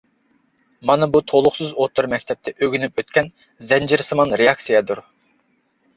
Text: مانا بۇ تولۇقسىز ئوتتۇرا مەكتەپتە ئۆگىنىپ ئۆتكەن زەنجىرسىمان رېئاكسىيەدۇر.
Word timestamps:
مانا 0.89 1.07
بۇ 1.15 1.21
تولۇقسىز 1.31 1.75
ئوتتۇرا 1.83 2.09
مەكتەپتە 2.15 2.55
ئۆگىنىپ 2.57 2.99
ئۆتكەن 3.03 3.31
زەنجىرسىمان 3.73 4.35
رېئاكسىيەدۇر. 4.43 5.03